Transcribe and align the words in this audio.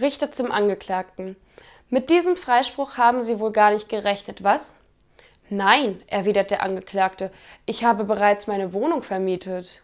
Richter 0.00 0.30
zum 0.30 0.52
Angeklagten. 0.52 1.36
Mit 1.88 2.10
diesem 2.10 2.36
Freispruch 2.36 2.96
haben 2.96 3.22
Sie 3.22 3.38
wohl 3.38 3.52
gar 3.52 3.70
nicht 3.70 3.88
gerechnet, 3.88 4.42
was? 4.42 4.80
Nein, 5.48 6.02
erwidert 6.08 6.50
der 6.50 6.62
Angeklagte, 6.62 7.30
ich 7.64 7.84
habe 7.84 8.04
bereits 8.04 8.46
meine 8.46 8.72
Wohnung 8.72 9.02
vermietet. 9.02 9.82